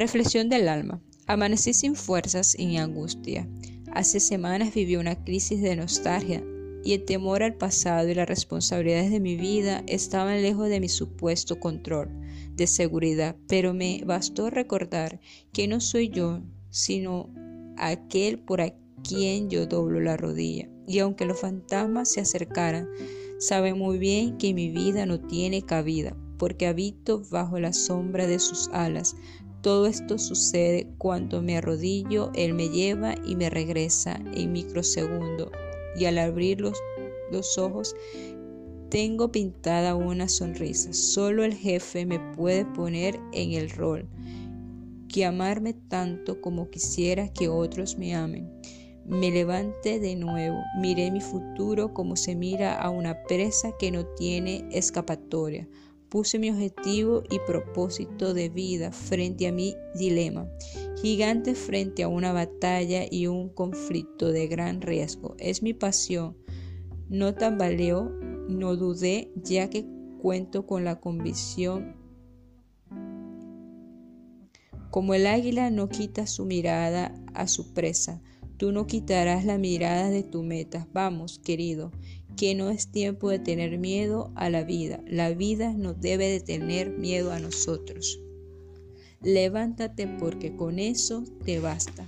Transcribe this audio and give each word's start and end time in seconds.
Reflexión 0.00 0.48
del 0.48 0.66
alma. 0.68 0.98
Amanecí 1.26 1.74
sin 1.74 1.94
fuerzas 1.94 2.58
y 2.58 2.78
angustia. 2.78 3.46
Hace 3.92 4.18
semanas 4.18 4.72
viví 4.72 4.96
una 4.96 5.22
crisis 5.24 5.60
de 5.60 5.76
nostalgia 5.76 6.42
y 6.82 6.94
el 6.94 7.04
temor 7.04 7.42
al 7.42 7.52
pasado 7.52 8.08
y 8.08 8.14
las 8.14 8.26
responsabilidades 8.26 9.10
de 9.10 9.20
mi 9.20 9.36
vida 9.36 9.84
estaban 9.86 10.40
lejos 10.40 10.70
de 10.70 10.80
mi 10.80 10.88
supuesto 10.88 11.60
control 11.60 12.08
de 12.56 12.66
seguridad, 12.66 13.36
pero 13.46 13.74
me 13.74 14.02
bastó 14.06 14.48
recordar 14.48 15.20
que 15.52 15.68
no 15.68 15.80
soy 15.80 16.08
yo, 16.08 16.40
sino 16.70 17.28
aquel 17.76 18.38
por 18.38 18.62
quien 19.06 19.50
yo 19.50 19.66
doblo 19.66 20.00
la 20.00 20.16
rodilla. 20.16 20.66
Y 20.88 21.00
aunque 21.00 21.26
los 21.26 21.38
fantasmas 21.38 22.10
se 22.10 22.22
acercaran, 22.22 22.88
sabe 23.38 23.74
muy 23.74 23.98
bien 23.98 24.38
que 24.38 24.54
mi 24.54 24.70
vida 24.70 25.04
no 25.04 25.20
tiene 25.20 25.60
cabida, 25.60 26.16
porque 26.38 26.66
habito 26.66 27.20
bajo 27.30 27.60
la 27.60 27.74
sombra 27.74 28.26
de 28.26 28.38
sus 28.38 28.70
alas. 28.72 29.14
Todo 29.62 29.86
esto 29.86 30.16
sucede 30.18 30.88
cuando 30.96 31.42
me 31.42 31.56
arrodillo, 31.58 32.30
Él 32.34 32.54
me 32.54 32.68
lleva 32.68 33.14
y 33.26 33.36
me 33.36 33.50
regresa 33.50 34.18
en 34.34 34.52
microsegundo 34.52 35.50
y 35.96 36.06
al 36.06 36.18
abrir 36.18 36.60
los, 36.60 36.78
los 37.30 37.58
ojos 37.58 37.94
tengo 38.88 39.30
pintada 39.30 39.94
una 39.94 40.28
sonrisa. 40.28 40.92
Solo 40.92 41.44
el 41.44 41.54
jefe 41.54 42.06
me 42.06 42.18
puede 42.34 42.64
poner 42.64 43.20
en 43.32 43.52
el 43.52 43.70
rol 43.70 44.08
que 45.08 45.24
amarme 45.24 45.74
tanto 45.74 46.40
como 46.40 46.70
quisiera 46.70 47.28
que 47.28 47.48
otros 47.48 47.98
me 47.98 48.14
amen. 48.14 48.50
Me 49.04 49.30
levanté 49.30 49.98
de 49.98 50.14
nuevo, 50.14 50.62
miré 50.80 51.10
mi 51.10 51.20
futuro 51.20 51.92
como 51.92 52.16
se 52.16 52.36
mira 52.36 52.80
a 52.80 52.90
una 52.90 53.24
presa 53.24 53.72
que 53.78 53.90
no 53.90 54.06
tiene 54.06 54.68
escapatoria. 54.70 55.68
Puse 56.10 56.38
mi 56.38 56.50
objetivo 56.50 57.22
y 57.30 57.38
propósito 57.46 58.34
de 58.34 58.48
vida 58.48 58.90
frente 58.90 59.46
a 59.46 59.52
mi 59.52 59.76
dilema 59.94 60.48
gigante 61.00 61.54
frente 61.54 62.02
a 62.02 62.08
una 62.08 62.32
batalla 62.32 63.04
y 63.10 63.26
un 63.26 63.48
conflicto 63.48 64.32
de 64.32 64.46
gran 64.48 64.82
riesgo. 64.82 65.34
Es 65.38 65.62
mi 65.62 65.72
pasión. 65.72 66.36
No 67.08 67.34
tambaleo, 67.34 68.10
no 68.48 68.76
dudé, 68.76 69.32
ya 69.36 69.70
que 69.70 69.86
cuento 70.20 70.66
con 70.66 70.84
la 70.84 71.00
convicción. 71.00 71.96
Como 74.90 75.14
el 75.14 75.26
águila 75.26 75.70
no 75.70 75.88
quita 75.88 76.26
su 76.26 76.44
mirada 76.44 77.14
a 77.32 77.46
su 77.46 77.72
presa, 77.72 78.20
tú 78.60 78.72
no 78.72 78.86
quitarás 78.86 79.46
la 79.46 79.56
mirada 79.56 80.10
de 80.10 80.22
tu 80.22 80.42
meta. 80.42 80.86
Vamos, 80.92 81.38
querido, 81.38 81.92
que 82.36 82.54
no 82.54 82.68
es 82.68 82.88
tiempo 82.92 83.30
de 83.30 83.38
tener 83.38 83.78
miedo 83.78 84.32
a 84.34 84.50
la 84.50 84.64
vida. 84.64 85.02
La 85.06 85.30
vida 85.30 85.72
no 85.72 85.94
debe 85.94 86.28
de 86.28 86.40
tener 86.40 86.90
miedo 86.90 87.32
a 87.32 87.40
nosotros. 87.40 88.20
Levántate 89.22 90.06
porque 90.06 90.56
con 90.56 90.78
eso 90.78 91.24
te 91.42 91.58
basta. 91.58 92.06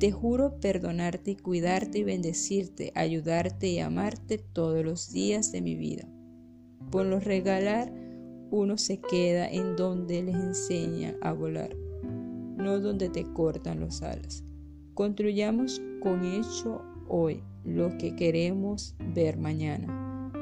Te 0.00 0.10
juro 0.10 0.58
perdonarte 0.58 1.30
y 1.30 1.36
cuidarte 1.36 2.00
y 2.00 2.02
bendecirte, 2.02 2.90
ayudarte 2.96 3.68
y 3.68 3.78
amarte 3.78 4.38
todos 4.38 4.84
los 4.84 5.12
días 5.12 5.52
de 5.52 5.60
mi 5.60 5.76
vida. 5.76 6.08
Por 6.90 7.06
los 7.06 7.22
regalar, 7.22 7.92
uno 8.50 8.78
se 8.78 8.98
queda 8.98 9.48
en 9.48 9.76
donde 9.76 10.24
les 10.24 10.34
enseña 10.34 11.14
a 11.22 11.32
volar, 11.32 11.70
no 12.56 12.80
donde 12.80 13.10
te 13.10 13.22
cortan 13.32 13.78
los 13.78 14.02
alas. 14.02 14.42
Construyamos 14.98 15.80
con 16.00 16.24
hecho 16.24 16.82
hoy 17.06 17.40
lo 17.64 17.96
que 17.98 18.16
queremos 18.16 18.96
ver 19.14 19.36
mañana. 19.36 20.32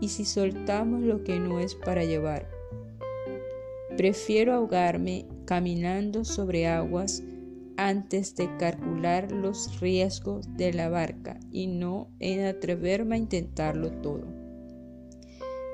Y 0.00 0.08
si 0.08 0.24
soltamos 0.24 1.02
lo 1.02 1.24
que 1.24 1.38
no 1.38 1.60
es 1.60 1.74
para 1.74 2.04
llevar, 2.04 2.48
Prefiero 3.98 4.54
ahogarme 4.54 5.26
caminando 5.44 6.24
sobre 6.24 6.66
aguas 6.66 7.22
antes 7.76 8.34
de 8.34 8.48
calcular 8.56 9.30
los 9.30 9.78
riesgos 9.78 10.56
de 10.56 10.72
la 10.72 10.88
barca 10.88 11.38
y 11.52 11.66
no 11.66 12.08
en 12.20 12.46
atreverme 12.46 13.16
a 13.16 13.18
intentarlo 13.18 13.90
todo. 14.00 14.43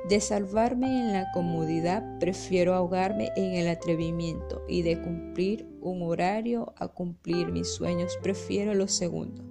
De 0.09 0.21
salvarme 0.21 1.01
en 1.01 1.13
la 1.13 1.31
comodidad, 1.33 2.19
prefiero 2.19 2.75
ahogarme 2.75 3.31
en 3.37 3.55
el 3.55 3.69
atrevimiento 3.69 4.65
y 4.67 4.83
de 4.83 5.01
cumplir 5.01 5.69
un 5.81 6.03
horario 6.03 6.73
a 6.77 6.89
cumplir 6.89 7.53
mis 7.53 7.69
sueños, 7.69 8.19
prefiero 8.23 8.75
lo 8.75 8.89
segundo. 8.89 9.45